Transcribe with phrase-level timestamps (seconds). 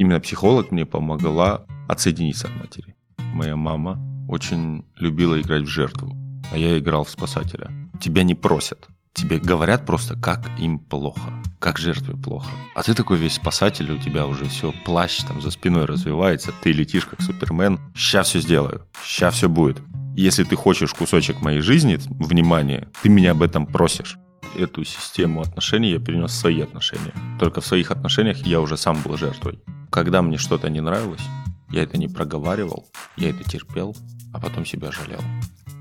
[0.00, 2.96] именно психолог мне помогла отсоединиться от матери.
[3.18, 6.16] Моя мама очень любила играть в жертву,
[6.50, 7.70] а я играл в спасателя.
[8.00, 12.48] Тебя не просят, тебе говорят просто, как им плохо, как жертве плохо.
[12.74, 16.72] А ты такой весь спасатель, у тебя уже все, плащ там за спиной развивается, ты
[16.72, 17.78] летишь как Супермен.
[17.94, 19.82] Сейчас все сделаю, сейчас все будет.
[20.16, 24.16] Если ты хочешь кусочек моей жизни, внимание, ты меня об этом просишь.
[24.56, 27.12] Эту систему отношений я перенес в свои отношения.
[27.38, 29.60] Только в своих отношениях я уже сам был жертвой.
[29.90, 31.22] Когда мне что-то не нравилось,
[31.70, 33.96] я это не проговаривал, я это терпел,
[34.32, 35.20] а потом себя жалел.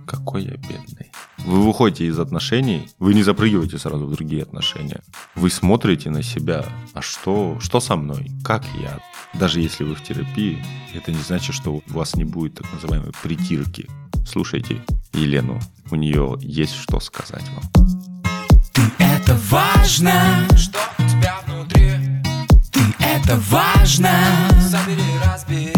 [0.06, 1.12] Какой я бедный.
[1.40, 5.02] Вы выходите из отношений, вы не запрыгиваете сразу в другие отношения.
[5.36, 9.00] Вы смотрите на себя, а что, что со мной, как я.
[9.34, 10.64] Даже если вы в терапии,
[10.94, 13.88] это не значит, что у вас не будет так называемой притирки.
[14.28, 14.82] Слушайте
[15.14, 15.60] Елену,
[15.92, 18.09] у нее есть что сказать вам.
[19.50, 21.94] Важно, что у тебя внутри.
[22.72, 24.12] Ты это важно,
[24.60, 25.74] забери, разбери.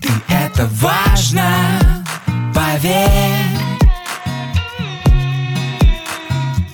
[0.00, 2.02] Ты это важно,
[2.54, 3.06] поверь.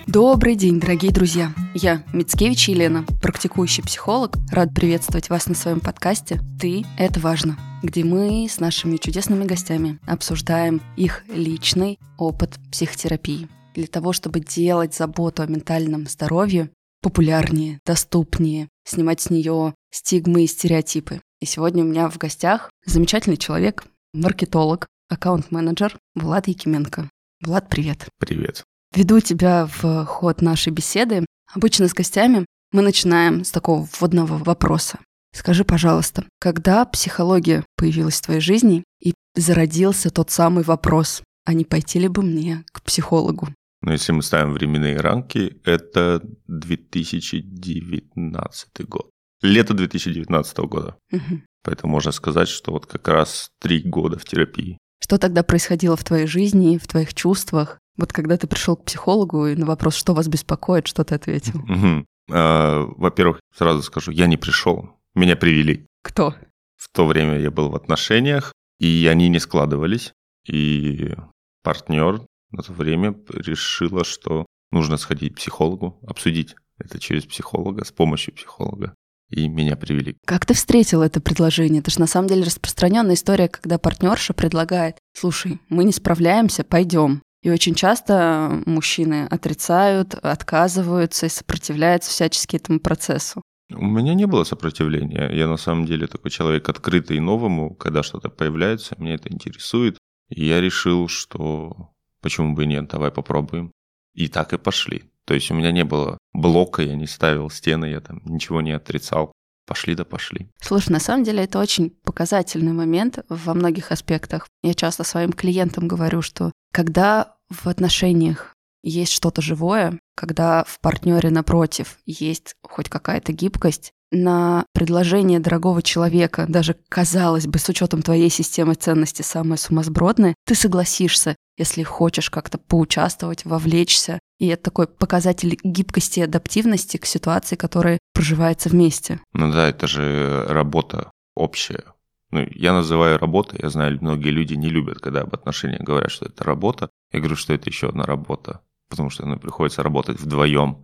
[0.06, 1.52] Добрый день, дорогие друзья!
[1.74, 4.36] Я Мицкевич Елена, практикующий психолог.
[4.52, 9.98] Рад приветствовать вас на своем подкасте «Ты– это важно», где мы с нашими чудесными гостями
[10.06, 16.70] обсуждаем их личный опыт психотерапии для того, чтобы делать заботу о ментальном здоровье
[17.02, 21.20] популярнее, доступнее, снимать с нее стигмы и стереотипы.
[21.40, 27.10] И сегодня у меня в гостях замечательный человек, маркетолог, аккаунт-менеджер Влад Якименко.
[27.42, 28.08] Влад, привет.
[28.18, 28.64] Привет.
[28.94, 31.26] Веду тебя в ход нашей беседы.
[31.54, 34.98] Обычно с гостями мы начинаем с такого вводного вопроса.
[35.34, 41.66] Скажи, пожалуйста, когда психология появилась в твоей жизни и зародился тот самый вопрос, а не
[41.66, 43.48] пойти ли бы мне к психологу?
[43.86, 49.10] Но если мы ставим временные рамки, это 2019 год.
[49.42, 50.96] Лето 2019 года.
[51.12, 51.44] Мгм.
[51.62, 54.78] Поэтому можно сказать, что вот как раз три года в терапии.
[55.00, 57.78] Что тогда происходило в твоей жизни, в твоих чувствах?
[57.96, 61.60] Вот когда ты пришел к психологу и на вопрос, что вас беспокоит, что ты ответил?
[61.60, 62.06] Мгм.
[62.32, 65.86] А, Во-первых, сразу скажу, я не пришел, меня привели.
[66.02, 66.34] Кто?
[66.74, 70.12] В то время я был в отношениях, и они не складывались.
[70.44, 71.14] И
[71.62, 72.22] партнер
[72.56, 78.34] на то время решила, что нужно сходить к психологу, обсудить это через психолога, с помощью
[78.34, 78.94] психолога.
[79.28, 80.16] И меня привели.
[80.24, 81.80] Как ты встретил это предложение?
[81.80, 87.22] Это же на самом деле распространенная история, когда партнерша предлагает, слушай, мы не справляемся, пойдем.
[87.42, 93.42] И очень часто мужчины отрицают, отказываются и сопротивляются всячески этому процессу.
[93.72, 95.28] У меня не было сопротивления.
[95.32, 99.98] Я на самом деле такой человек открытый новому, когда что-то появляется, меня это интересует.
[100.28, 101.90] И я решил, что
[102.26, 103.70] почему бы и нет, давай попробуем.
[104.12, 105.04] И так и пошли.
[105.26, 108.72] То есть у меня не было блока, я не ставил стены, я там ничего не
[108.72, 109.30] отрицал.
[109.64, 110.48] Пошли да пошли.
[110.60, 114.48] Слушай, на самом деле это очень показательный момент во многих аспектах.
[114.64, 121.30] Я часто своим клиентам говорю, что когда в отношениях есть что-то живое, когда в партнере
[121.30, 128.30] напротив есть хоть какая-то гибкость, на предложение дорогого человека, даже казалось бы, с учетом твоей
[128.30, 134.18] системы ценностей самое сумасбродное, ты согласишься, если хочешь как-то поучаствовать, вовлечься.
[134.38, 139.20] И это такой показатель гибкости и адаптивности к ситуации, которая проживается вместе.
[139.32, 141.84] Ну да, это же работа общая.
[142.30, 146.26] Ну, я называю работой, я знаю, многие люди не любят, когда об отношениях говорят, что
[146.26, 146.90] это работа.
[147.12, 148.60] Я говорю, что это еще одна работа,
[148.90, 150.82] потому что ну, приходится работать вдвоем.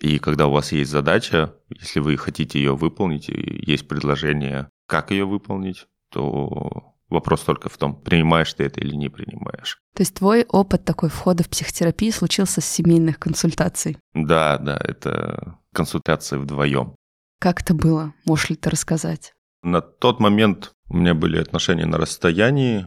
[0.00, 5.10] И когда у вас есть задача, если вы хотите ее выполнить, и есть предложение, как
[5.10, 9.78] ее выполнить, то вопрос только в том, принимаешь ты это или не принимаешь.
[9.94, 13.98] То есть твой опыт такой входа в психотерапию случился с семейных консультаций.
[14.14, 16.94] Да, да, это консультация вдвоем.
[17.40, 18.14] Как это было?
[18.24, 19.32] Можешь ли ты рассказать?
[19.62, 22.86] На тот момент у меня были отношения на расстоянии.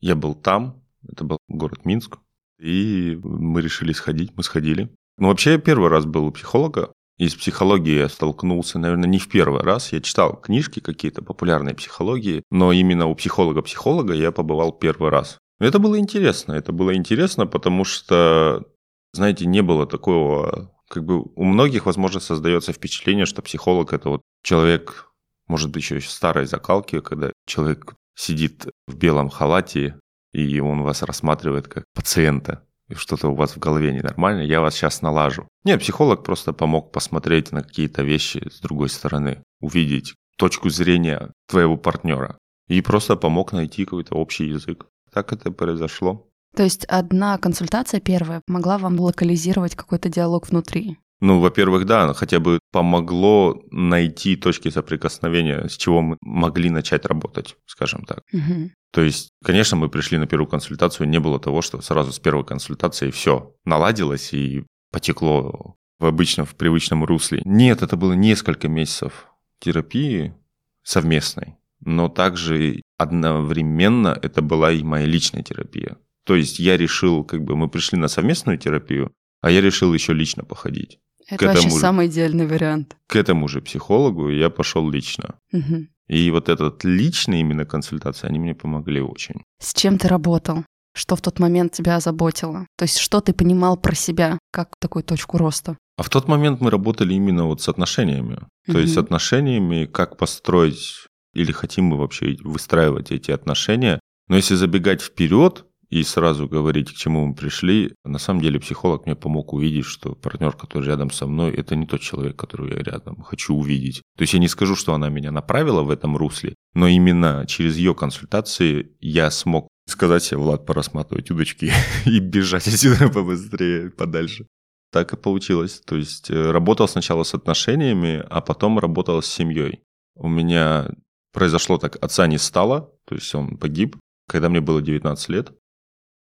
[0.00, 2.18] Я был там, это был город Минск,
[2.58, 4.94] и мы решили сходить, мы сходили.
[5.18, 6.92] Ну, вообще, я первый раз был у психолога.
[7.18, 9.92] И с психологией я столкнулся, наверное, не в первый раз.
[9.92, 15.38] Я читал книжки какие-то популярные психологии, но именно у психолога-психолога я побывал первый раз.
[15.58, 16.52] Это было интересно.
[16.52, 18.64] Это было интересно, потому что,
[19.12, 20.72] знаете, не было такого...
[20.88, 25.10] Как бы у многих, возможно, создается впечатление, что психолог– это вот человек,
[25.48, 29.98] может быть, еще старой закалки, когда человек сидит в белом халате,
[30.32, 32.62] и он вас рассматривает как пациента
[32.94, 35.48] что-то у вас в голове ненормально, я вас сейчас налажу.
[35.64, 41.76] Нет, психолог просто помог посмотреть на какие-то вещи с другой стороны, увидеть точку зрения твоего
[41.76, 42.38] партнера
[42.68, 44.86] и просто помог найти какой-то общий язык.
[45.12, 46.28] Так это произошло.
[46.54, 50.98] То есть одна консультация первая могла вам локализировать какой-то диалог внутри.
[51.20, 57.56] Ну, во-первых, да, хотя бы помогло найти точки соприкосновения, с чего мы могли начать работать,
[57.66, 58.20] скажем так.
[58.32, 58.72] Мгм.
[58.92, 62.44] То есть, конечно, мы пришли на первую консультацию, не было того, что сразу с первой
[62.44, 67.40] консультации все наладилось и потекло в обычном, в привычном русле.
[67.44, 69.26] Нет, это было несколько месяцев
[69.58, 70.34] терапии
[70.82, 75.96] совместной, но также одновременно это была и моя личная терапия.
[76.24, 80.12] То есть я решил, как бы мы пришли на совместную терапию, а я решил еще
[80.12, 80.98] лично походить.
[81.28, 81.76] Это этому вообще же.
[81.76, 82.96] самый идеальный вариант.
[83.08, 85.36] К этому же психологу я пошел лично.
[85.52, 85.88] Мгм.
[86.08, 89.42] И вот этот личный именно консультации, они мне помогли очень.
[89.60, 90.64] С чем ты работал?
[90.94, 92.66] Что в тот момент тебя озаботило?
[92.78, 95.76] То есть что ты понимал про себя как такую точку роста?
[95.98, 98.38] А в тот момент мы работали именно вот с отношениями.
[98.66, 104.00] То есть с отношениями, как построить или хотим мы вообще выстраивать эти отношения.
[104.28, 109.06] Но если забегать вперед и сразу говорить, к чему мы пришли, на самом деле психолог
[109.06, 112.82] мне помог увидеть, что партнер, который рядом со мной, это не тот человек, которого я
[112.82, 114.02] рядом хочу увидеть.
[114.16, 117.76] То есть я не скажу, что она меня направила в этом русле, но именно через
[117.76, 121.72] ее консультации я смог сказать себе, Влад, пора сматывать удочки
[122.04, 124.46] и бежать отсюда побыстрее, подальше.
[124.92, 125.82] Так и получилось.
[125.84, 129.82] То есть э, работал сначала с отношениями, а потом работал с семьей.
[130.14, 130.88] У меня
[131.32, 133.96] произошло так, отца не стало, то есть он погиб,
[134.28, 135.52] когда мне было 19 лет.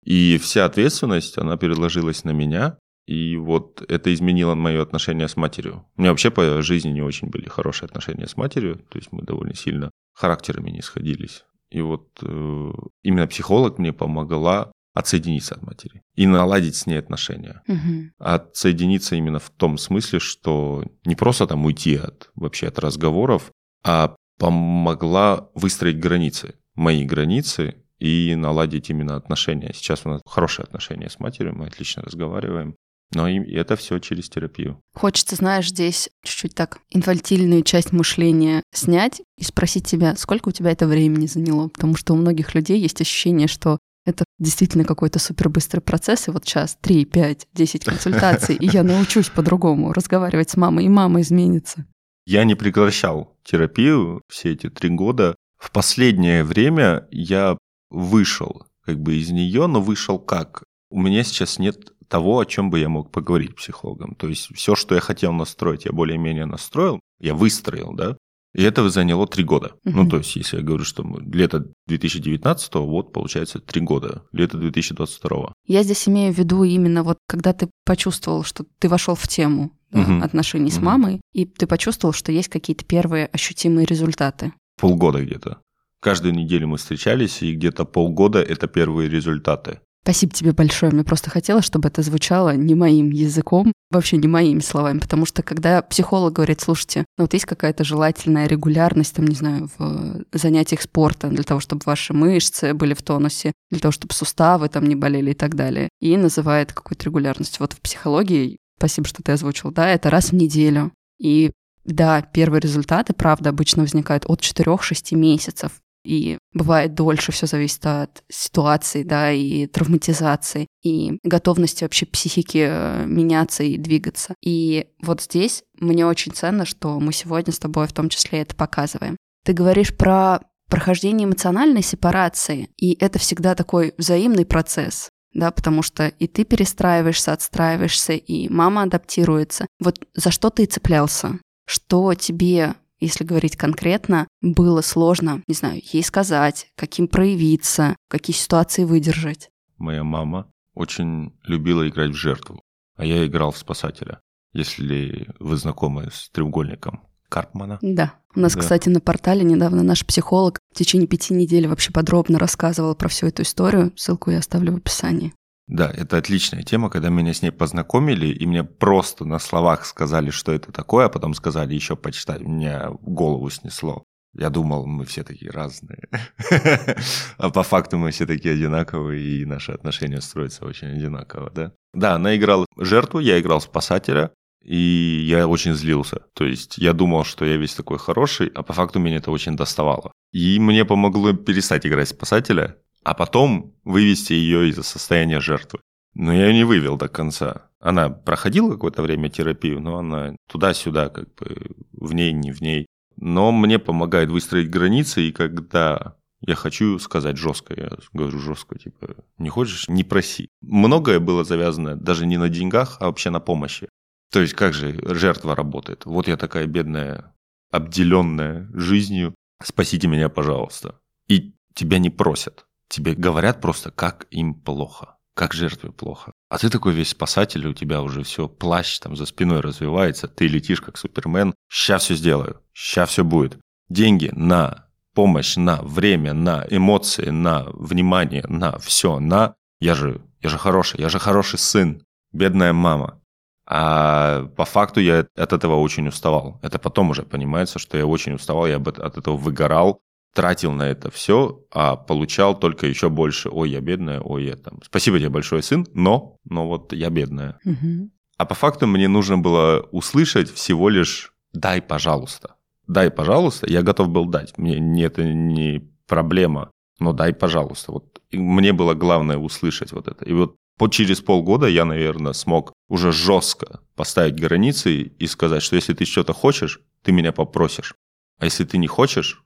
[0.05, 5.87] И вся ответственность, она переложилась на меня, и вот это изменило мое отношение с матерью.
[5.97, 9.23] У меня вообще по жизни не очень были хорошие отношения с матерью, то есть мы
[9.23, 11.45] довольно сильно характерами не сходились.
[11.71, 12.73] И вот э,
[13.03, 17.62] именно психолог мне помогла отсоединиться от матери и наладить с ней отношения.
[17.67, 18.12] Мгм.
[18.19, 23.51] Отсоединиться именно в том смысле, что не просто там уйти от вообще от разговоров,
[23.85, 29.73] а помогла выстроить границы, мои границы и наладить именно отношения.
[29.75, 32.76] Сейчас у нас хорошие отношения с матерью, мы отлично разговариваем.
[33.14, 34.81] Но и это все через терапию.
[34.94, 40.70] Хочется, знаешь, здесь чуть-чуть так инфантильную часть мышления снять и спросить тебя, сколько у тебя
[40.73, 41.69] это времени заняло?
[41.69, 46.44] Потому что у многих людей есть ощущение, что это действительно какой-то супербыстрый процесс, и вот
[46.44, 51.87] сейчас 3, 5, 10 консультаций, и я научусь по-другому разговаривать с мамой, и мама изменится.
[52.26, 55.37] Я не прекращал терапию все эти три года.
[55.58, 57.56] В последнее время я
[57.94, 60.64] вышел как бы из нее, но вышел как?
[60.91, 64.14] У меня сейчас нет того, о чем бы я мог поговорить с психологом.
[64.14, 68.17] То есть все, что я хотел настроить, я более-менее настроил, я выстроил, да,
[68.55, 69.73] и это заняло три года.
[69.85, 70.11] Ну, Мгм.
[70.11, 71.02] то есть, если я говорю, что
[71.32, 74.23] лето 2019, вот, получается, три года.
[74.32, 75.52] Лето 2022.
[75.67, 79.73] Я здесь имею в виду именно вот, когда ты почувствовал, что ты вошел в тему
[79.91, 80.85] да, отношений с Мгм.
[80.85, 84.52] мамой, и ты почувствовал, что есть какие-то первые ощутимые результаты.
[84.81, 85.58] Полгода где-то.
[86.05, 89.81] Каждую неделю мы встречались, и где-то полгода это первые результаты.
[90.03, 90.93] Спасибо тебе большое.
[90.93, 95.43] Мне просто хотелось, чтобы это звучало не моим языком, вообще не моими словами, потому что
[95.43, 100.83] когда психолог говорит, слушайте, ну вот есть какая-то желательная регулярность, там, не знаю, в занятиях
[100.83, 104.97] спорта для того, чтобы ваши мышцы были в тонусе, для того, чтобы суставы там не
[104.97, 107.61] болели и так далее, и называет какую-то регулярность.
[107.61, 110.93] Вот в психологии, спасибо, что ты озвучил, да, это раз в неделю.
[111.19, 111.51] И
[111.87, 115.73] да, первые результаты, правда, обычно возникают от 4-6 месяцев.
[116.05, 123.06] И бывает дольше, все зависит от ситуации, да, и травматизации, и готовности вообще психики э,
[123.06, 124.35] меняться и двигаться.
[124.45, 128.55] И вот здесь мне очень ценно, что мы сегодня с тобой в том числе это
[128.55, 129.17] показываем.
[129.45, 136.08] Ты говоришь про прохождение эмоциональной сепарации, и это всегда такой взаимный процесс, да, потому что
[136.08, 139.67] и ты перестраиваешься, отстраиваешься, и мама адаптируется.
[139.81, 141.39] Вот за что ты цеплялся?
[141.67, 148.84] Что тебе если говорить конкретно, было сложно, не знаю, ей сказать, каким проявиться, какие ситуации
[148.84, 149.51] выдержать.
[149.79, 152.61] Моя мама очень любила играть в жертву,
[152.96, 154.20] а я играл в спасателя.
[154.53, 157.79] Если вы знакомы с треугольником Карпмана.
[157.82, 158.15] Да.
[158.37, 158.61] У нас, Да.
[158.61, 163.27] кстати, на портале недавно наш психолог в течение пяти недель вообще подробно рассказывал про всю
[163.27, 163.93] эту историю.
[163.96, 165.32] Ссылку я оставлю в описании.
[165.67, 170.31] Да, это отличная тема, когда меня с ней познакомили, и мне просто на словах сказали,
[170.31, 174.05] что это такое, а потом сказали еще почитать, меня голову снесло.
[174.37, 176.09] Я думал, мы все такие разные.
[177.39, 181.73] А по факту мы все такие одинаковые, и наши отношения строятся очень одинаково, да?
[181.93, 184.33] Да, она играла жертву, я играл спасателя,
[184.65, 186.23] и я очень злился.
[186.35, 189.56] То есть я думал, что я весь такой хороший, а по факту меня это очень
[189.56, 190.11] доставало.
[190.33, 195.81] И мне помогло перестать играть спасателя, а потом вывести ее из состояния жертвы.
[196.15, 197.69] Но я ее не вывел до конца.
[197.81, 202.87] Она проходила какое-то время терапию, но она туда-сюда, как бы в ней, не в ней.
[203.17, 209.17] Но мне помогает выстроить границы, и когда я хочу сказать жестко, я говорю жестко, типа,
[209.39, 210.49] не хочешь, не проси.
[210.63, 213.89] Многое было завязано даже не на деньгах, а вообще на помощи.
[214.31, 216.06] То есть как же жертва работает?
[216.06, 217.34] Вот я такая бедная,
[217.70, 220.99] обделенная жизнью, спасите меня, пожалуйста.
[221.29, 222.67] И тебя не просят.
[222.94, 226.31] Тебе говорят просто, как им плохо, как жертве плохо.
[226.48, 230.46] А ты такой весь спасатель, у тебя уже все, плащ там за спиной развивается, ты
[230.46, 231.55] летишь как Супермен.
[231.69, 233.58] Сейчас все сделаю, сейчас все будет.
[233.89, 239.56] Деньги на помощь, на время, на эмоции, на внимание, на все, на...
[239.81, 243.20] Я же, я же хороший, я же хороший сын, бедная мама.
[243.67, 246.60] А по факту я от этого очень уставал.
[246.63, 250.01] Это потом уже понимается, что я очень уставал, я от этого выгорал,
[250.34, 253.48] тратил на это все, а получал только еще больше.
[253.48, 254.81] Ой, я бедная, ой, я там.
[254.84, 257.58] Спасибо тебе большое, сын, но, но вот я бедная.
[257.64, 258.10] Мгм.
[258.36, 262.56] А по факту мне нужно было услышать всего лишь «дай, пожалуйста».
[262.86, 264.58] «Дай, пожалуйста», я готов был дать.
[264.58, 267.93] Мне не- это не проблема, но «дай, пожалуйста».
[267.93, 270.24] Вот мне было главное услышать вот это.
[270.24, 275.76] И вот по через полгода я, наверное, смог уже жестко поставить границы и сказать, что
[275.76, 277.94] если ты что-то хочешь, ты меня попросишь.
[278.41, 279.44] А если ты не хочешь,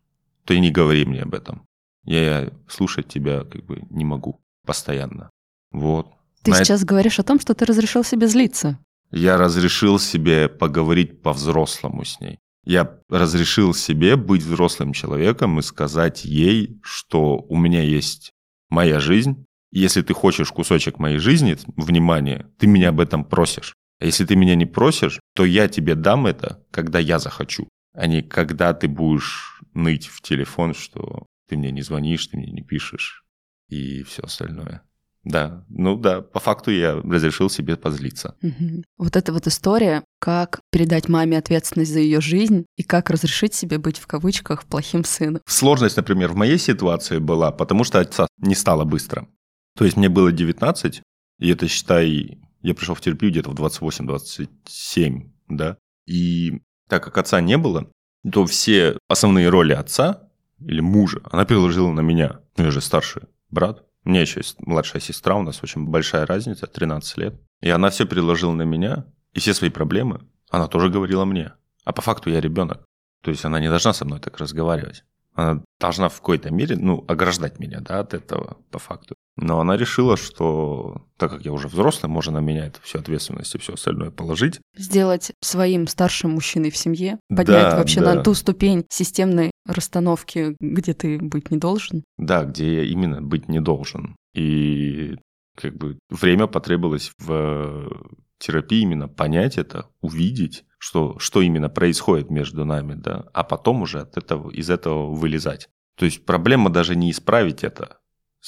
[0.48, 1.66] то и не говори мне об этом.
[2.04, 5.28] Я слушать тебя как бы не могу постоянно.
[5.72, 6.06] Вот.
[6.42, 8.78] Ты На это- сейчас говоришь о том, что ты разрешил себе злиться.
[9.10, 12.38] Я разрешил себе поговорить по-взрослому с ней.
[12.64, 18.30] Я разрешил себе быть взрослым человеком и сказать ей, что у меня есть
[18.70, 19.44] моя жизнь.
[19.70, 23.74] Если ты хочешь кусочек моей жизни, внимание, ты меня об этом просишь.
[24.00, 28.06] А если ты меня не просишь, то я тебе дам это, когда я захочу, а
[28.06, 32.62] не когда ты будешь ныть в телефон, что ты мне не звонишь, ты мне не
[32.62, 33.24] пишешь
[33.68, 34.82] и все остальное.
[35.24, 38.36] Да, ну да, по факту я разрешил себе позлиться.
[38.40, 38.84] Мгм.
[38.96, 43.78] Вот эта вот история, как передать маме ответственность за ее жизнь и как разрешить себе
[43.78, 45.42] быть в кавычках плохим сыном.
[45.46, 49.28] Сложность, например, в моей ситуации была, потому что отца не стало быстро.
[49.76, 51.02] То есть мне было 19,
[51.40, 55.76] и это, считай, я пришел в терапию где-то в 28-27, да.
[56.06, 57.90] И так как отца не было,
[58.30, 60.28] то все основные роли отца
[60.60, 62.40] или мужа она переложила на меня.
[62.56, 63.84] Ну, я же старший брат.
[64.04, 67.40] У меня еще есть младшая сестра, у нас очень большая разница, 13 лет.
[67.60, 71.52] И она все переложила на меня, и все свои проблемы она тоже говорила мне.
[71.84, 72.84] А по факту я ребенок.
[73.22, 75.04] То есть она не должна со мной так разговаривать.
[75.34, 79.14] Она должна в какой-то мере, ну, ограждать меня, да, от этого по факту.
[79.40, 83.54] Но она решила, что так как я уже взрослый, можно на меня это всю ответственность
[83.54, 84.60] и все остальное положить.
[84.76, 88.14] Сделать своим старшим мужчиной в семье, поднять Да, вообще да.
[88.14, 92.02] на ту ступень системной расстановки, где ты быть не должен.
[92.16, 94.16] Да, где я именно быть не должен.
[94.34, 95.16] И
[95.56, 102.64] как бы время потребовалось в терапии именно понять это, увидеть, что, что именно происходит между
[102.64, 105.68] нами, да, а потом уже от этого, из этого вылезать.
[105.96, 107.97] То есть проблема даже не исправить это.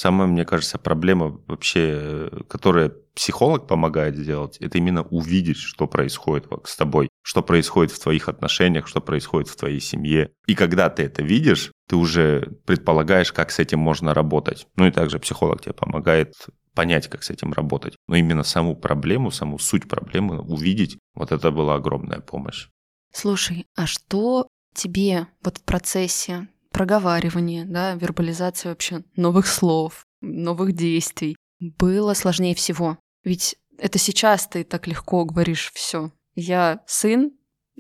[0.01, 6.75] Самая, мне кажется, проблема вообще, которая психолог помогает сделать, это именно увидеть, что происходит с
[6.75, 10.31] тобой, что происходит в твоих отношениях, что происходит в твоей семье.
[10.47, 14.67] И когда ты это видишь, ты уже предполагаешь, как с этим можно работать.
[14.75, 16.33] Ну и также психолог тебе помогает
[16.75, 17.97] понять, как с этим работать.
[18.09, 22.69] Но именно саму проблему, саму суть проблемы увидеть, вот это была огромная помощь.
[23.13, 26.49] Слушай, а что тебе вот в процессе
[26.81, 32.97] проговаривания, да, вербализации вообще новых слов, новых действий было сложнее всего?
[33.23, 36.11] Ведь это сейчас ты так легко говоришь все.
[36.35, 37.33] Я сын,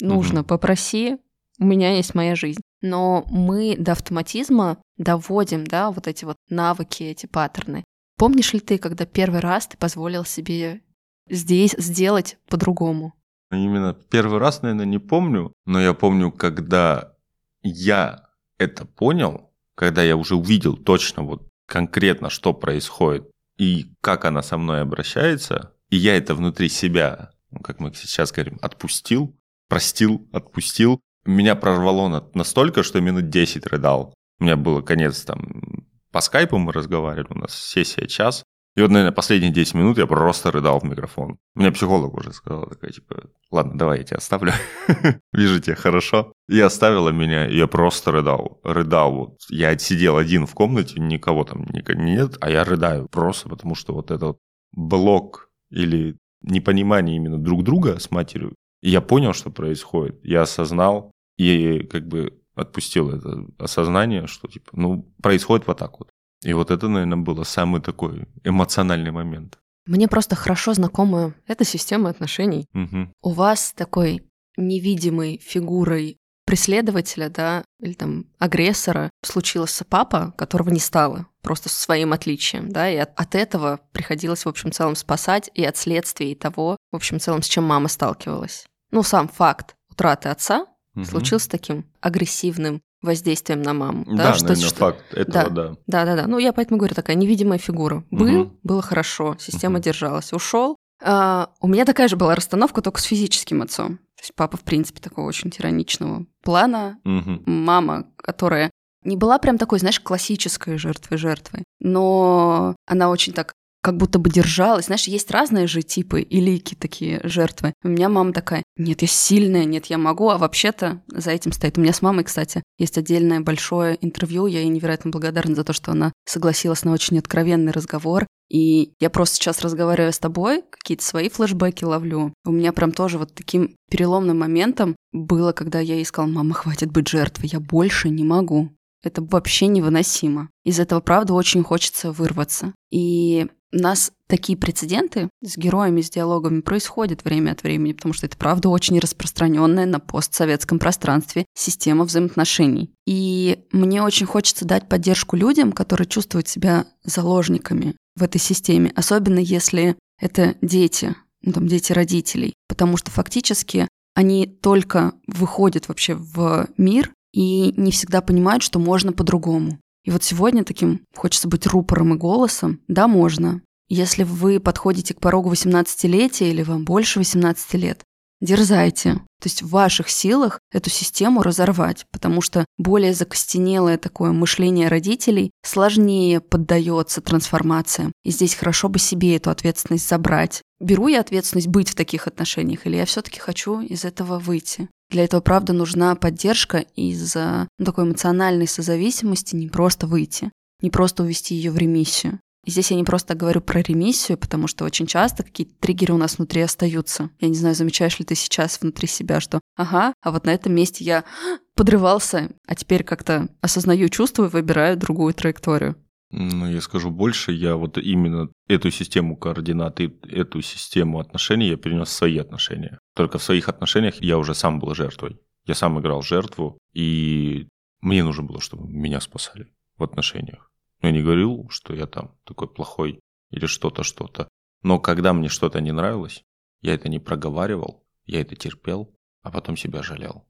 [0.02, 0.49] нужно, Мгм.
[0.49, 1.16] попроси,
[1.59, 2.61] у меня есть моя жизнь.
[2.83, 7.85] Но мы до автоматизма доводим, да, вот эти вот навыки, эти паттерны.
[8.19, 10.83] Помнишь ли ты, когда первый раз ты позволил себе
[11.26, 13.14] здесь сделать по-другому?
[13.50, 17.14] Именно первый раз, наверное, не помню, но я помню, когда
[17.62, 18.26] я
[18.60, 24.58] это понял, когда я уже увидел точно вот конкретно, что происходит и как она со
[24.58, 29.34] мной обращается, и я это внутри себя, ну, как мы сейчас говорим, отпустил,
[29.68, 34.14] простил, отпустил, меня прорвало на- настолько, что минут 10 рыдал.
[34.38, 38.44] У меня был конец там, по скайпу мы разговаривали, у нас сессия час,
[38.76, 41.38] и вот, наверное, последние 10 минут я просто рыдал в микрофон.
[41.54, 44.52] Мне психолог уже сказал, такая, типа, ладно, давай я тебя оставлю.
[45.32, 46.32] Вижу тебя хорошо.
[46.48, 48.60] И оставила меня, и я просто рыдал.
[48.62, 49.12] Рыдал.
[49.12, 49.38] Вот.
[49.48, 54.12] Я сидел один в комнате, никого там нет, а я рыдаю просто потому, что вот
[54.12, 54.38] этот
[54.72, 60.20] блок или непонимание именно друг друга с матерью, я понял, что происходит.
[60.24, 66.10] Я осознал и как бы отпустил это осознание, что типа, ну, происходит вот так вот.
[66.42, 69.59] И вот это, наверное, было самый такой эмоциональный момент.
[69.87, 72.66] Мне просто хорошо знакома эта система отношений.
[72.73, 73.12] Мгм.
[73.23, 74.23] У вас такой
[74.56, 76.18] невидимой фигурой
[76.50, 82.90] преследователя, да, или там агрессора случился папа, которого не стало, просто с своим отличием, да,
[82.90, 87.20] и от, от этого приходилось, в общем целом, спасать и от следствий того, в общем
[87.20, 88.66] целом, с чем мама сталкивалась.
[88.90, 90.66] Ну, сам факт утраты отца
[90.97, 91.04] угу.
[91.04, 94.04] случился таким агрессивным воздействием на маму.
[94.07, 94.78] Да, да что, наверное, что...
[94.78, 95.69] факт этого, да.
[95.69, 95.76] да.
[95.87, 96.26] Да, да, да.
[96.26, 98.04] Ну, я поэтому говорю, такая невидимая фигура.
[98.11, 98.52] Был, угу.
[98.62, 99.85] было хорошо, система угу.
[99.85, 100.33] держалась.
[100.33, 100.76] Ушел.
[101.02, 103.97] А, у меня такая же была расстановка, только с физическим отцом.
[103.97, 106.99] То есть папа, в принципе, такого очень тираничного плана.
[107.04, 107.42] Угу.
[107.47, 108.71] Мама, которая
[109.04, 114.87] не была прям такой, знаешь, классической жертвой-жертвой, но она очень так как будто бы держалась.
[114.87, 117.72] Знаешь, есть разные же типы и лики такие жертвы.
[117.82, 121.78] У меня мама такая, нет, я сильная, нет, я могу, а вообще-то за этим стоит.
[121.78, 125.72] У меня с мамой, кстати, есть отдельное большое интервью, я ей невероятно благодарна за то,
[125.72, 128.26] что она согласилась на очень откровенный разговор.
[128.50, 132.34] И я просто сейчас разговариваю с тобой, какие-то свои флешбеки ловлю.
[132.44, 136.90] У меня прям тоже вот таким переломным моментом было, когда я ей сказала, мама, хватит
[136.90, 138.70] быть жертвой, я больше не могу.
[139.02, 140.50] Это вообще невыносимо.
[140.64, 142.75] Из этого, правда, очень хочется вырваться.
[142.90, 148.26] И у нас такие прецеденты с героями, с диалогами происходят время от времени, потому что
[148.26, 152.90] это, правда, очень распространенная на постсоветском пространстве система взаимоотношений.
[153.07, 159.38] И мне очень хочется дать поддержку людям, которые чувствуют себя заложниками в этой системе, особенно
[159.38, 166.69] если это дети, ну, там, дети родителей, потому что фактически они только выходят вообще в
[166.76, 169.78] мир и не всегда понимают, что можно по-другому.
[170.04, 172.80] И вот сегодня таким хочется быть рупором и голосом.
[172.88, 173.62] Да, можно.
[173.88, 178.02] Если вы подходите к порогу 18-летия или вам больше 18 лет,
[178.40, 179.14] дерзайте.
[179.40, 185.50] То есть в ваших силах эту систему разорвать, потому что более закостенелое такое мышление родителей
[185.64, 188.12] сложнее поддается трансформациям.
[188.23, 190.62] И здесь хорошо бы себе эту ответственность забрать.
[190.78, 194.88] Беру я ответственность быть в таких отношениях, или я все-таки хочу из этого выйти?
[195.11, 200.50] Для этого, правда, нужна поддержка из ну, такой эмоциональной созависимости не просто выйти,
[200.82, 202.40] не просто увести ее в ремиссию.
[202.64, 206.18] И здесь я не просто говорю про ремиссию, потому что очень часто какие-то триггеры у
[206.18, 207.30] нас внутри остаются.
[207.40, 210.74] Я не знаю, замечаешь ли ты сейчас внутри себя, что ага, а вот на этом
[210.74, 211.24] месте я
[211.74, 215.96] подрывался, а теперь как-то осознаю, чувствую, выбираю другую траекторию.
[216.32, 221.76] Ну, я скажу больше, я вот именно эту систему координат и эту систему отношений я
[221.76, 222.99] перенес в свои отношения.
[223.16, 225.40] Только в своих отношениях я уже сам был жертвой.
[225.66, 227.66] Я сам играл жертву, и
[228.00, 229.66] мне нужно было, чтобы меня спасали
[229.99, 230.70] в отношениях.
[231.02, 234.49] Я не говорил, что я там такой плохой или что-то, что-то.
[234.82, 236.45] Но когда мне что-то не нравилось,
[236.80, 240.47] я это не проговаривал, я это терпел, а потом себя жалел.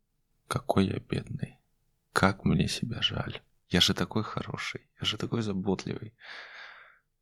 [0.48, 1.58] Какой я бедный.
[2.12, 3.40] Как мне себя жаль.
[3.68, 6.14] Я же такой хороший, я же такой заботливый.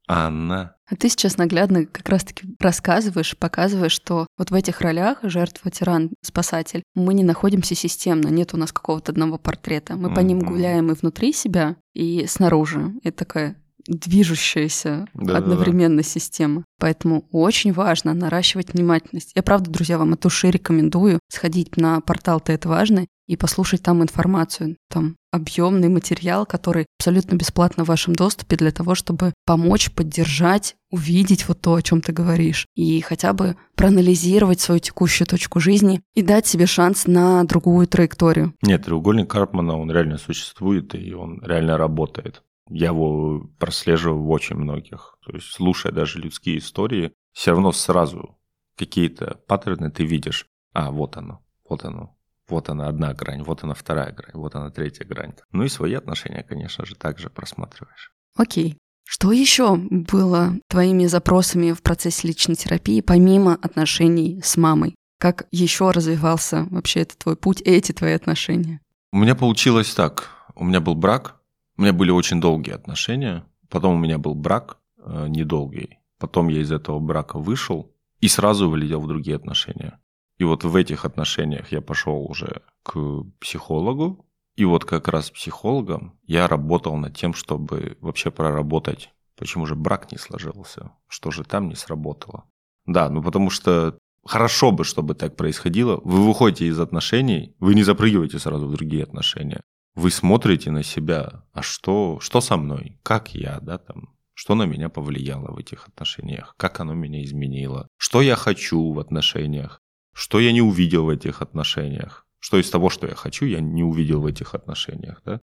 [0.09, 0.75] А она...
[0.91, 6.11] А ты сейчас наглядно как раз-таки рассказываешь, показываешь, что вот в этих ролях жертва, тиран,
[6.23, 9.97] спасатель, мы не находимся системно, нет у нас какого-то одного портрета.
[9.97, 10.15] Мы mm-hmm.
[10.15, 12.95] по ним гуляем и внутри себя, и снаружи.
[13.05, 16.09] Это такая движущаяся да, одновременно да, да.
[16.09, 16.65] система.
[16.79, 19.33] Поэтому очень важно наращивать внимательность.
[19.35, 23.83] Я правда, друзья, вам от души рекомендую сходить на портал «Ты это важно» и послушать
[23.83, 24.77] там информацию.
[24.91, 31.47] Там объемный материал, который абсолютно бесплатно в вашем доступе для того, чтобы помочь, поддержать, увидеть
[31.47, 36.23] вот то, о чем ты говоришь, и хотя бы проанализировать свою текущую точку жизни и
[36.23, 38.55] дать себе шанс на другую траекторию.
[38.63, 42.43] Нет, треугольник Карпмана, он реально существует, и он реально работает.
[42.71, 45.19] Я его прослеживаю в очень многих.
[45.25, 48.39] То есть, слушая даже людские истории, все равно сразу
[48.77, 50.47] какие-то паттерны ты видишь.
[50.73, 52.18] А, вот оно, вот оно,
[52.49, 55.35] вот она одна грань, вот она вторая грань, вот она третья грань.
[55.53, 58.13] Ну и свои отношения, конечно же, также просматриваешь.
[58.37, 58.77] Окей.
[59.05, 64.95] Что еще было твоими запросами в процессе личной терапии, помимо отношений с мамой?
[65.19, 68.81] Как еще развивался вообще этот твой путь, эти твои отношения?
[69.13, 70.29] У меня получилось так.
[70.55, 71.41] У меня был брак,
[71.79, 76.61] у меня были очень долгие отношения, потом у меня был брак э, недолгий, потом я
[76.61, 79.99] из этого брака вышел и сразу вылетел в другие отношения.
[80.39, 84.25] И вот в этих отношениях я пошел уже к психологу,
[84.57, 90.11] и вот как раз психологом я работал над тем, чтобы вообще проработать, почему же брак
[90.13, 92.45] не сложился, что же там не сработало.
[92.87, 96.01] Да, ну потому что хорошо бы, чтобы так происходило.
[96.05, 99.61] Вы выходите из отношений, вы не запрыгиваете сразу в другие отношения.
[99.95, 104.63] Вы смотрите на себя, а что, что со мной, как я, да, там, что на
[104.63, 109.81] меня повлияло в этих отношениях, как оно меня изменило, что я хочу в отношениях,
[110.19, 113.85] что я не увидел в этих отношениях, что из того, что я хочу, я не
[113.85, 115.41] увидел в этих отношениях, да.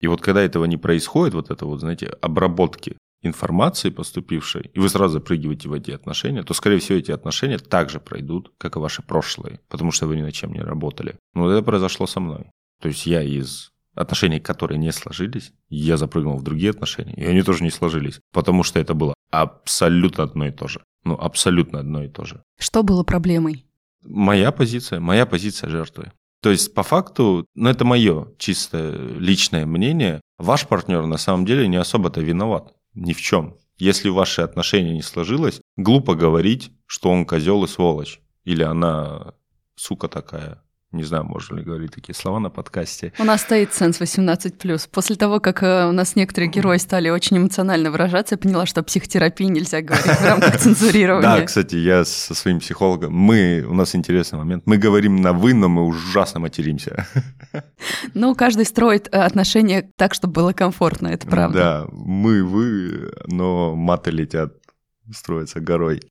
[0.00, 4.88] И вот когда этого не происходит, вот это вот, знаете, обработки информации поступившей, и вы
[4.88, 9.02] сразу запрыгиваете в эти отношения, то, скорее всего, эти отношения также пройдут, как и ваши
[9.02, 11.16] прошлые, потому что вы ни над чем не работали.
[11.34, 12.46] Но это произошло со мной.
[12.80, 17.42] То есть я из отношений, которые не сложились, я запрыгнул в другие отношения, и они
[17.42, 20.80] тоже не сложились, потому что это было абсолютно одно и то же.
[21.04, 22.42] Ну, абсолютно одно и то же.
[22.58, 23.66] Что было проблемой?
[24.02, 26.12] Моя позиция, моя позиция жертвы.
[26.42, 31.68] То есть, по факту, ну, это мое чисто личное мнение, ваш партнер на самом деле
[31.68, 33.56] не особо-то виноват ни в чем.
[33.78, 38.20] Если ваши отношения не сложилось, глупо говорить, что он козел и сволочь.
[38.44, 39.34] Или она
[39.76, 40.62] сука такая.
[40.92, 43.14] Не знаю, можно ли говорить такие слова на подкасте.
[43.18, 44.88] У нас стоит сенс 18+.
[44.90, 48.80] После того, как э, у нас некоторые герои стали очень эмоционально выражаться, я поняла, что
[48.80, 51.36] о психотерапии нельзя говорить в рамках цензурирования.
[51.36, 55.54] Да, кстати, я со своим психологом, мы, у нас интересный момент, мы говорим на «вы»,
[55.54, 57.06] но мы ужасно материмся.
[58.14, 61.58] Ну, каждый строит э, отношения так, чтобы было комфортно, это правда.
[61.58, 64.54] Да, мы, вы, но маты летят,
[65.12, 66.02] строятся горой.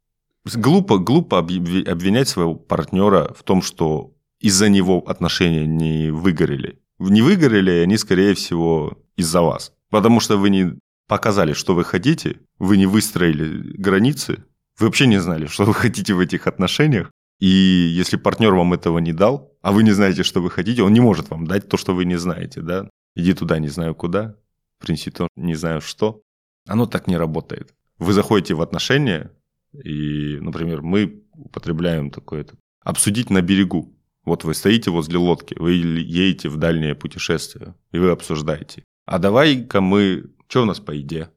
[0.55, 6.79] Глупо, глупо обвинять своего партнера в том, что из-за него отношения не выгорели.
[6.99, 9.73] Не выгорели они, скорее всего, из-за вас.
[9.89, 14.43] Потому что вы не показали, что вы хотите, вы не выстроили границы,
[14.79, 17.11] вы вообще не знали, что вы хотите в этих отношениях.
[17.39, 20.93] И если партнер вам этого не дал, а вы не знаете, что вы хотите, он
[20.93, 22.89] не может вам дать то, что вы не знаете, да?
[23.15, 24.35] Иди туда, не знаю куда,
[24.79, 26.21] принеси то, не знаю что.
[26.67, 27.73] Оно так не работает.
[27.97, 29.31] Вы заходите в отношения,
[29.73, 32.45] и, например, мы употребляем такое
[32.83, 33.93] обсудить на берегу.
[34.23, 38.83] Вот вы стоите возле лодки, вы едете в дальнее путешествие, и вы обсуждаете.
[39.05, 40.25] А давай-ка мы...
[40.47, 41.29] Что у нас по еде?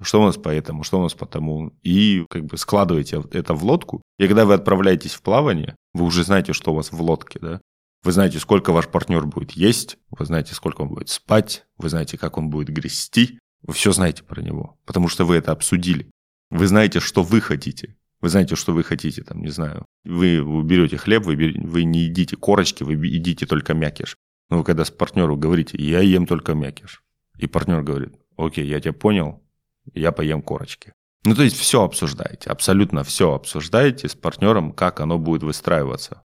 [0.00, 0.82] Что у нас по этому?
[0.82, 1.72] Что у нас по тому?
[1.82, 4.02] И как бы складываете это в лодку.
[4.18, 7.60] И когда вы отправляетесь в плавание, вы уже знаете, что у вас в лодке, да?
[8.02, 12.18] Вы знаете, сколько ваш партнер будет есть, вы знаете, сколько он будет спать, вы знаете,
[12.18, 13.38] как он будет грести.
[13.62, 16.10] Вы все знаете про него, потому что вы это обсудили.
[16.50, 17.96] Вы знаете, что вы хотите.
[18.24, 19.84] Вы знаете, что вы хотите, там, не знаю.
[20.02, 21.60] Вы, вы берете хлеб, вы, бер...
[21.60, 24.16] вы не едите корочки, вы едите только мякиш.
[24.48, 27.02] Но вы когда с партнером говорите, я ем только мякиш.
[27.36, 29.42] И партнер говорит, окей, я тебя понял,
[29.92, 30.94] я поем корочки.
[31.26, 36.22] Ну, то есть все обсуждаете, абсолютно все обсуждаете с партнером, как оно будет выстраиваться.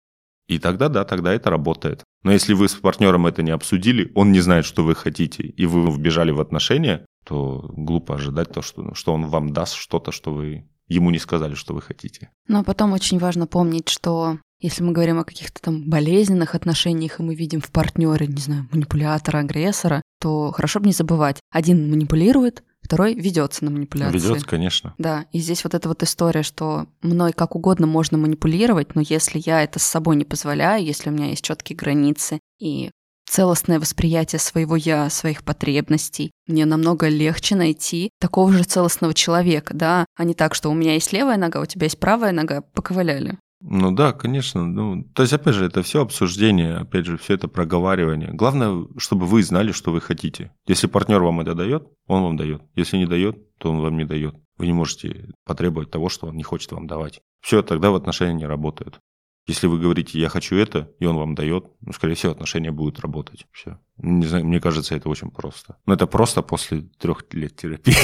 [0.46, 2.04] И тогда, да, тогда это работает.
[2.22, 5.66] Но если вы с партнером это не обсудили, он не знает, что вы хотите, и
[5.66, 10.32] вы вбежали в отношения, то глупо ожидать то, что, что он вам даст что-то, что
[10.32, 12.31] вы ему не сказали, что вы хотите.
[12.46, 17.22] Но потом очень важно помнить, что если мы говорим о каких-то там болезненных отношениях, и
[17.22, 21.38] мы видим в партнере, не знаю, манипулятора, агрессора, то хорошо бы не забывать.
[21.53, 24.18] Один манипулирует, второй ведется на манипуляции.
[24.18, 24.94] Ведется, конечно.
[24.98, 29.40] Да, и здесь вот эта вот история, что мной как угодно можно манипулировать, но если
[29.44, 32.90] я это с собой не позволяю, если у меня есть четкие границы и
[33.29, 36.31] целостное восприятие своего я, своих потребностей.
[36.47, 40.95] Мне намного легче найти такого же целостного человека, да, а не так, что у меня
[40.95, 43.38] есть левая нога, у тебя есть правая нога, поковыляли.
[43.61, 44.64] Ну да, конечно.
[44.64, 48.31] Ну, то есть, опять же, это все обсуждение, опять же, все это проговаривание.
[48.33, 50.53] Главное, чтобы вы знали, что вы хотите.
[50.69, 52.62] Если партнер вам это дает, он вам дает.
[52.77, 54.37] Если не дает, то он вам не дает.
[54.59, 57.21] Вы не можете потребовать того, что он не хочет вам давать.
[57.41, 59.01] Все, тогда в отношения не работают.
[59.48, 63.00] Если вы говорите, я хочу это, и он вам дает, ну, скорее всего, отношения будут
[63.00, 63.46] работать.
[63.50, 63.78] Все.
[63.96, 65.78] Не знаю, мне кажется, это очень просто.
[65.87, 67.94] Но это просто после трех лет терапии.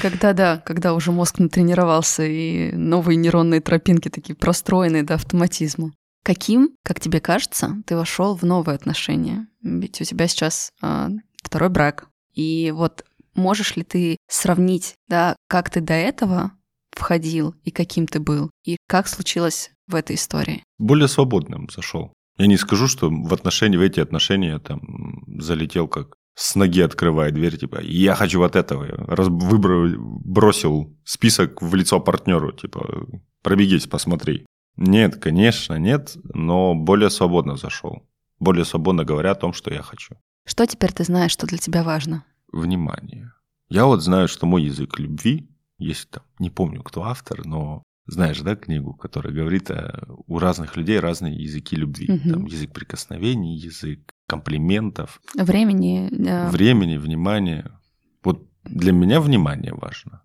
[0.00, 5.92] Когда, да, когда уже мозг натренировался, и новые нейронные тропинки такие простроенные до автоматизма.
[6.22, 9.48] Каким, как тебе кажется, ты вошел в новые отношения?
[9.62, 11.10] Ведь у тебя сейчас а,
[11.42, 12.06] второй брак.
[12.32, 16.52] И вот можешь ли ты сравнить, да, как ты до этого
[16.92, 20.62] входил и каким ты был, и как случилось в этой истории?
[20.78, 22.12] Более свободным зашел.
[22.36, 26.80] Я не скажу, что в отношении, в эти отношения я там залетел как с ноги
[26.80, 28.86] открывая дверь, типа, я хочу вот этого.
[28.86, 33.06] Раз выбрал, бросил список в лицо партнеру, типа,
[33.42, 34.44] пробегись, посмотри.
[34.76, 38.02] Нет, конечно, нет, но более свободно зашел.
[38.40, 40.16] Более свободно говоря о том, что я хочу.
[40.44, 42.24] Что теперь ты знаешь, что для тебя важно?
[42.52, 43.32] Внимание.
[43.68, 48.40] Я вот знаю, что мой язык любви, есть там, не помню, кто автор, но знаешь,
[48.40, 52.10] да, книгу, которая говорит, о, у разных людей разные языки любви.
[52.10, 52.30] Угу.
[52.30, 55.20] Там язык прикосновений, язык комплиментов.
[55.34, 56.08] Времени.
[56.10, 56.50] Да.
[56.50, 57.80] Времени, внимания.
[58.22, 60.22] Вот для меня внимание важно.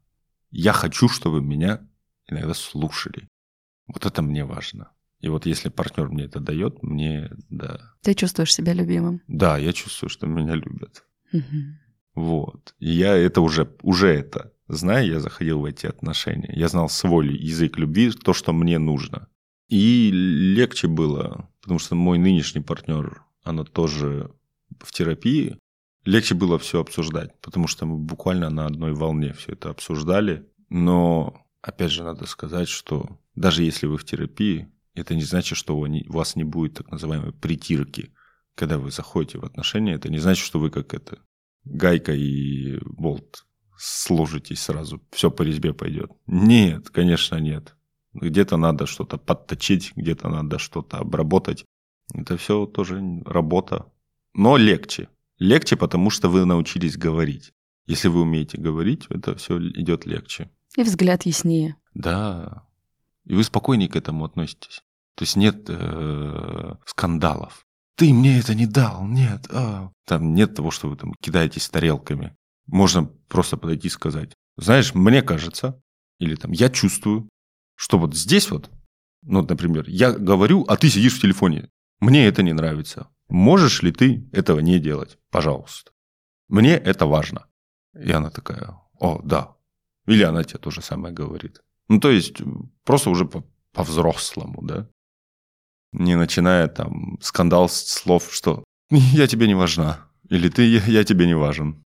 [0.52, 1.88] Я хочу, чтобы меня
[2.28, 3.28] иногда слушали.
[3.88, 4.92] Вот это мне важно.
[5.20, 7.94] И вот если партнер мне это дает, мне, да.
[8.02, 9.22] Ты чувствуешь себя любимым?
[9.28, 11.04] Да, я чувствую, что меня любят.
[11.34, 11.44] Угу.
[12.15, 12.74] Вот.
[12.80, 16.52] И я это уже, уже это зная, я заходил в эти отношения.
[16.56, 19.28] Я знал свой язык любви, то, что мне нужно.
[19.68, 24.32] И легче было, потому что мой нынешний партнер, она тоже
[24.80, 25.58] в терапии.
[26.06, 30.48] Легче было все обсуждать, потому что мы буквально на одной волне все это обсуждали.
[30.70, 35.78] Но, опять же, надо сказать, что даже если вы в терапии, это не значит, что
[35.78, 38.12] у вас не будет так называемой притирки
[38.56, 41.20] Когда вы заходите в отношения, это не значит, что вы как это
[41.64, 43.46] гайка и болт
[43.80, 46.12] сложитесь сразу, все по резьбе пойдет.
[46.28, 47.76] Нет, конечно, нет.
[48.13, 51.65] Где-то надо что-то подточить, где-то надо что-то обработать.
[52.13, 53.86] Это все тоже работа.
[54.34, 55.10] Но легче.
[55.38, 57.54] Легче, потому что вы научились говорить.
[57.86, 60.52] Если вы умеете говорить, это все идет легче.
[60.76, 61.76] И взгляд яснее.
[61.94, 62.68] Да.
[63.26, 64.84] И вы спокойнее к этому относитесь.
[65.15, 67.65] То есть нет э, скандалов.
[67.96, 69.48] Ты мне это не дал, нет.
[69.52, 69.92] А.
[70.06, 72.36] Там нет того, что вы там кидаетесь тарелками.
[72.72, 75.82] Можно просто подойти и сказать, знаешь, мне кажется,
[76.20, 77.30] или там я чувствую,
[77.76, 78.70] что вот здесь вот,
[79.24, 81.70] ну, например, я говорю, а ты сидишь в телефоне.
[82.00, 83.08] Мне это не нравится.
[83.28, 85.18] Можешь ли ты этого не делать?
[85.32, 85.92] Пожалуйста.
[86.48, 87.46] Мне это важно.
[87.94, 89.56] И она такая, о, да.
[90.06, 91.62] Или она тебе то же самое говорит.
[91.88, 92.38] Ну, то есть,
[92.84, 94.88] просто уже по- по-взрослому, да?
[95.92, 100.08] Не начиная там скандал слов, что я тебе не важна.
[100.30, 101.84] Или ты, я, я тебе не важен.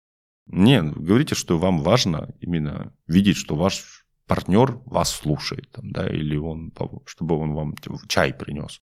[0.46, 6.36] Нет, говорите, что вам важно именно видеть, что ваш партнер вас слушает, там, да, или
[6.36, 6.72] он,
[7.06, 7.74] чтобы он вам
[8.08, 8.80] чай принес,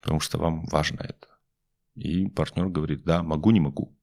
[0.00, 1.28] потому что вам важно это.
[1.94, 3.96] И партнер говорит, да, могу, не могу.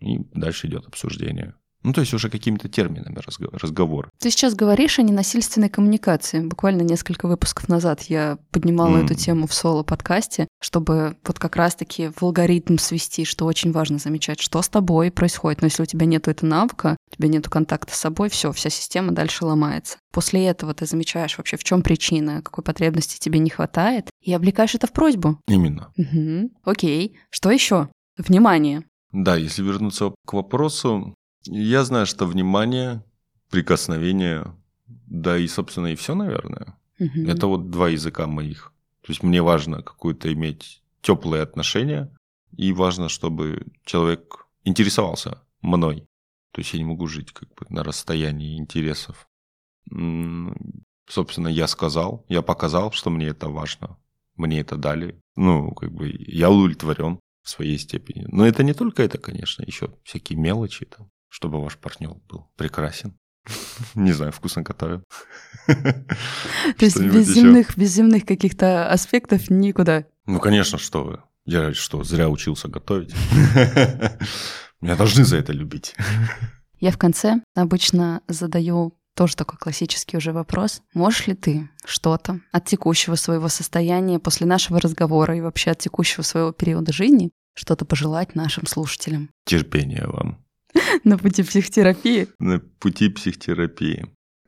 [0.00, 1.54] И дальше идет обсуждение.
[1.84, 3.20] Ну, то есть уже какими-то терминами
[3.52, 4.08] разговор.
[4.18, 6.40] Ты сейчас говоришь о ненасильственной коммуникации.
[6.40, 9.04] Буквально несколько выпусков назад я поднимала mm.
[9.04, 14.40] эту тему в соло-подкасте, чтобы вот как раз-таки в алгоритм свести, что очень важно замечать,
[14.40, 15.60] что с тобой происходит.
[15.60, 18.70] Но если у тебя нету этого навыка, у тебя нету контакта с собой, все, вся
[18.70, 19.98] система дальше ломается.
[20.10, 24.74] После этого ты замечаешь вообще, в чем причина, какой потребности тебе не хватает, и облекаешь
[24.74, 25.38] это в просьбу.
[25.46, 25.92] Именно.
[25.98, 26.50] Угу.
[26.64, 27.18] Окей.
[27.28, 27.90] Что еще?
[28.16, 28.84] Внимание.
[29.12, 31.14] Да, если вернуться к вопросу,
[31.46, 33.04] я знаю, что внимание,
[33.50, 34.54] прикосновение,
[34.86, 36.76] да и, собственно, и все, наверное.
[36.98, 37.28] Угу.
[37.28, 38.72] Это вот два языка моих.
[39.02, 42.14] То есть мне важно какое-то иметь теплые отношения,
[42.56, 46.06] и важно, чтобы человек интересовался мной.
[46.52, 49.28] То есть я не могу жить как бы на расстоянии интересов.
[51.06, 53.98] Собственно, я сказал, я показал, что мне это важно.
[54.36, 55.20] Мне это дали.
[55.36, 58.24] Ну, как бы я удовлетворен в своей степени.
[58.28, 63.18] Но это не только это, конечно, еще всякие мелочи там чтобы ваш партнер был прекрасен.
[63.96, 65.02] Не знаю, вкусно готовил.
[65.66, 65.74] То
[66.78, 70.04] есть без земных, без земных каких-то аспектов никуда?
[70.26, 71.22] Ну, конечно, что вы.
[71.44, 73.12] Я что, зря учился готовить?
[74.80, 75.96] Меня должны за это любить.
[76.78, 80.82] Я в конце обычно задаю тоже такой классический уже вопрос.
[80.94, 86.22] Можешь ли ты что-то от текущего своего состояния после нашего разговора и вообще от текущего
[86.22, 89.30] своего периода жизни что-то пожелать нашим слушателям?
[89.44, 90.43] Терпения вам.
[91.04, 92.28] На пути психотерапии?
[92.38, 94.06] На пути психотерапии.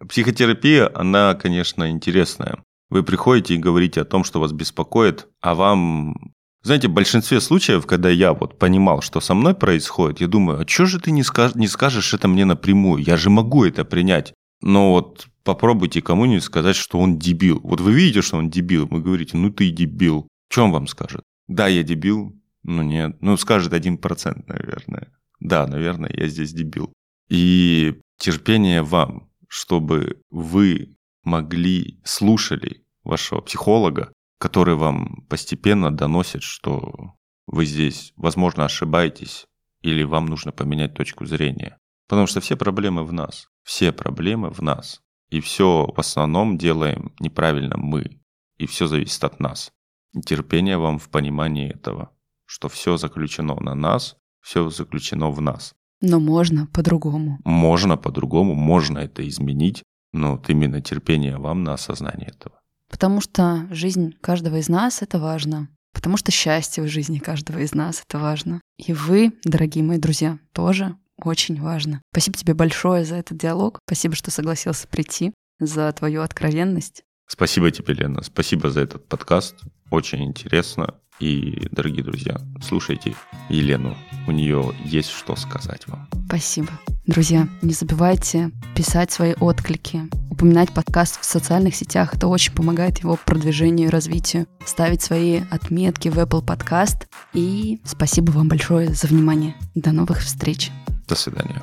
[0.09, 2.63] Психотерапия, она, конечно, интересная.
[2.91, 6.33] Вы приходите и говорите о том, что вас беспокоит, а вам...
[6.63, 10.69] Знаете, в большинстве случаев, когда я вот понимал, что со мной происходит, я думаю, а
[10.69, 11.55] что же ты не, скаж...
[11.55, 13.03] не скажешь это мне напрямую?
[13.03, 14.35] Я же могу это принять.
[14.61, 17.61] Но вот попробуйте кому-нибудь сказать, что он дебил.
[17.63, 20.29] Вот вы видите, что он дебил, вы говорите, ну ты дебил.
[20.57, 21.23] Он вам скажет?
[21.47, 22.35] Да, я дебил.
[22.63, 23.17] Ну нет.
[23.21, 25.13] Ну скажет один процент, наверное.
[25.41, 26.93] Да, наверное, я здесь дебил.
[27.29, 37.15] И терпение вам, чтобы вы могли, слушали вашего психолога, который вам постепенно доносит, что
[37.47, 39.47] вы здесь, возможно, ошибаетесь,
[39.81, 41.79] или вам нужно поменять точку зрения.
[42.09, 43.49] Потому что все проблемы в нас.
[43.63, 45.01] Все проблемы в нас.
[45.29, 48.21] И все в основном делаем неправильно мы.
[48.59, 49.73] И все зависит от нас.
[50.13, 52.11] И терпение вам в понимании этого,
[52.47, 54.17] что все заключено на нас,
[54.47, 55.75] все заключено в нас.
[56.01, 57.41] Но можно по-другому.
[57.45, 59.83] Можно по-другому, можно это изменить,
[60.13, 62.61] но вот именно терпение вам на осознание этого.
[62.89, 65.69] Потому что жизнь каждого из нас— это важно.
[65.93, 68.61] Потому что счастье в жизни каждого из нас— это важно.
[68.79, 72.01] И вы, дорогие мои друзья, тоже очень важно.
[72.13, 73.81] Спасибо тебе большое за этот диалог.
[73.89, 77.03] Спасибо, что согласился прийти, за твою откровенность.
[77.27, 78.23] Спасибо тебе, Лена.
[78.23, 79.57] Спасибо за этот подкаст.
[79.91, 80.95] Очень интересно.
[81.19, 83.15] И, дорогие друзья, слушайте
[83.49, 83.97] Елену.
[84.27, 86.09] У нее есть что сказать вам.
[86.27, 86.71] Спасибо.
[87.07, 92.15] Друзья, не забывайте писать свои отклики, упоминать подкаст в социальных сетях.
[92.15, 94.47] Это очень помогает его продвижению и развитию.
[94.67, 97.07] Ставить свои отметки в Apple Podcast.
[97.33, 99.55] И спасибо вам большое за внимание.
[99.75, 100.71] До новых встреч.
[101.09, 101.63] До свидания.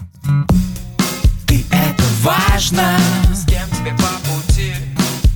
[1.46, 2.98] Ты это важно.
[3.34, 4.74] С кем тебе по пути?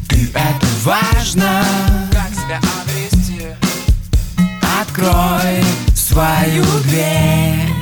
[0.08, 2.07] Ты это важно.
[4.98, 7.77] Открой свою дверь